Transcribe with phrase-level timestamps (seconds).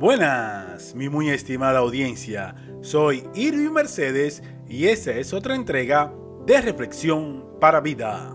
[0.00, 2.54] Buenas, mi muy estimada audiencia.
[2.80, 6.10] Soy Irving Mercedes y esta es otra entrega
[6.46, 8.34] de Reflexión para Vida.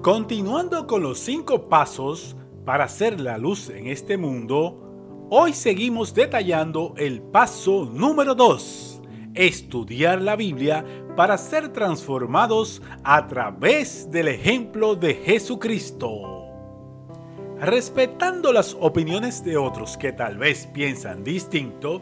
[0.00, 6.94] Continuando con los cinco pasos para hacer la luz en este mundo, hoy seguimos detallando
[6.96, 9.02] el paso número 2,
[9.34, 10.84] estudiar la Biblia
[11.16, 16.39] para ser transformados a través del ejemplo de Jesucristo.
[17.60, 22.00] Respetando las opiniones de otros que tal vez piensan distinto,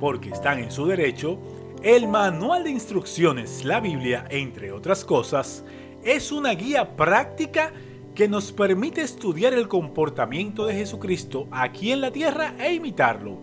[0.00, 1.38] porque están en su derecho,
[1.84, 5.64] el manual de instrucciones, la Biblia, entre otras cosas,
[6.02, 7.72] es una guía práctica
[8.16, 13.38] que nos permite estudiar el comportamiento de Jesucristo aquí en la tierra e imitarlo.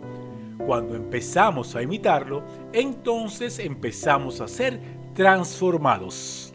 [0.65, 2.43] Cuando empezamos a imitarlo,
[2.73, 4.81] entonces empezamos a ser
[5.13, 6.53] transformados.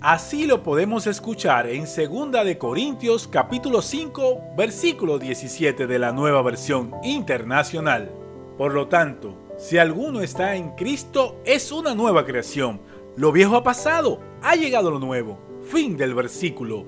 [0.00, 6.40] Así lo podemos escuchar en 2 de Corintios capítulo 5 versículo 17 de la nueva
[6.40, 8.10] versión internacional.
[8.56, 12.80] Por lo tanto, si alguno está en Cristo es una nueva creación.
[13.14, 15.38] Lo viejo ha pasado, ha llegado lo nuevo.
[15.70, 16.86] Fin del versículo.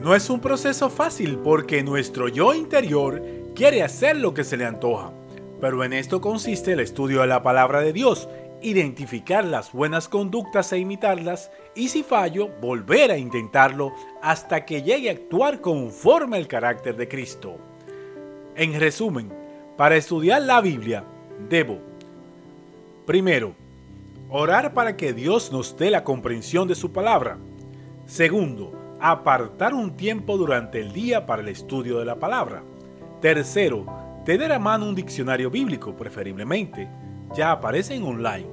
[0.00, 3.20] No es un proceso fácil porque nuestro yo interior
[3.56, 5.10] quiere hacer lo que se le antoja.
[5.60, 8.28] Pero en esto consiste el estudio de la palabra de Dios
[8.62, 13.92] identificar las buenas conductas e imitarlas y si fallo, volver a intentarlo
[14.22, 17.56] hasta que llegue a actuar conforme al carácter de Cristo.
[18.56, 19.32] En resumen,
[19.76, 21.04] para estudiar la Biblia,
[21.48, 21.78] debo,
[23.06, 23.54] primero,
[24.28, 27.38] orar para que Dios nos dé la comprensión de su palabra.
[28.06, 32.62] Segundo, apartar un tiempo durante el día para el estudio de la palabra.
[33.20, 33.86] Tercero,
[34.24, 36.88] tener a mano un diccionario bíblico, preferiblemente
[37.34, 38.46] ya aparecen online.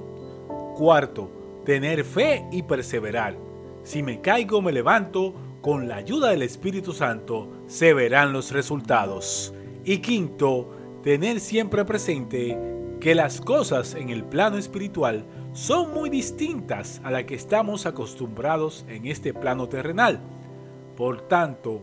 [0.76, 3.36] Cuarto, tener fe y perseverar.
[3.82, 9.52] Si me caigo, me levanto, con la ayuda del Espíritu Santo se verán los resultados.
[9.84, 10.70] Y quinto,
[11.02, 12.56] tener siempre presente
[13.00, 18.84] que las cosas en el plano espiritual son muy distintas a las que estamos acostumbrados
[18.88, 20.20] en este plano terrenal.
[20.96, 21.82] Por tanto,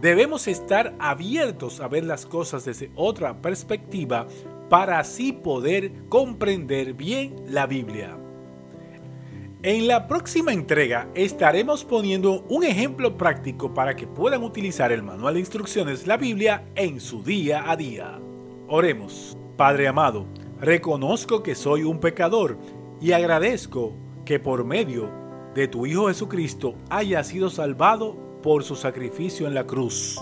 [0.00, 4.26] debemos estar abiertos a ver las cosas desde otra perspectiva
[4.70, 8.16] para así poder comprender bien la Biblia.
[9.62, 15.34] En la próxima entrega estaremos poniendo un ejemplo práctico para que puedan utilizar el manual
[15.34, 18.18] de instrucciones la Biblia en su día a día.
[18.68, 19.36] Oremos.
[19.58, 20.24] Padre amado,
[20.60, 22.56] reconozco que soy un pecador
[22.98, 23.92] y agradezco
[24.24, 25.10] que por medio
[25.54, 30.18] de tu Hijo Jesucristo haya sido salvado por su sacrificio en la cruz.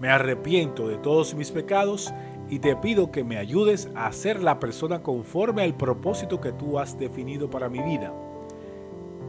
[0.00, 2.12] Me arrepiento de todos mis pecados
[2.48, 6.78] y te pido que me ayudes a ser la persona conforme al propósito que tú
[6.78, 8.12] has definido para mi vida.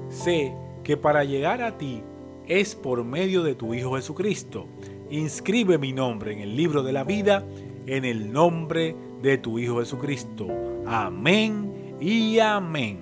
[0.09, 0.53] Sé
[0.83, 2.03] que para llegar a ti
[2.47, 4.67] es por medio de tu Hijo Jesucristo.
[5.09, 7.43] Inscribe mi nombre en el libro de la vida
[7.87, 10.47] en el nombre de tu Hijo Jesucristo.
[10.85, 12.99] Amén y amén.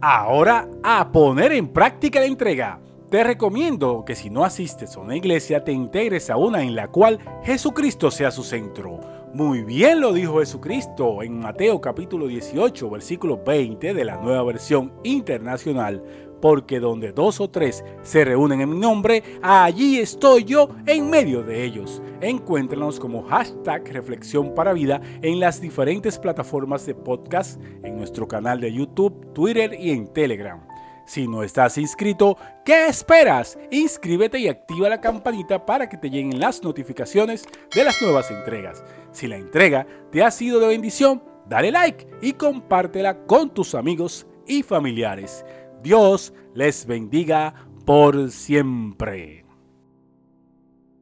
[0.00, 2.80] Ahora a poner en práctica la entrega.
[3.10, 6.88] Te recomiendo que si no asistes a una iglesia te integres a una en la
[6.88, 9.13] cual Jesucristo sea su centro.
[9.34, 14.92] Muy bien lo dijo Jesucristo en Mateo capítulo 18 versículo 20 de la nueva versión
[15.02, 16.04] internacional.
[16.40, 21.42] Porque donde dos o tres se reúnen en mi nombre, allí estoy yo en medio
[21.42, 22.00] de ellos.
[22.20, 28.60] Encuéntranos como hashtag Reflexión para Vida en las diferentes plataformas de podcast, en nuestro canal
[28.60, 30.64] de YouTube, Twitter y en Telegram.
[31.06, 33.58] Si no estás inscrito, ¿qué esperas?
[33.70, 37.44] Inscríbete y activa la campanita para que te lleguen las notificaciones
[37.74, 38.82] de las nuevas entregas.
[39.12, 44.26] Si la entrega te ha sido de bendición, dale like y compártela con tus amigos
[44.46, 45.44] y familiares.
[45.82, 47.54] Dios les bendiga
[47.84, 49.43] por siempre.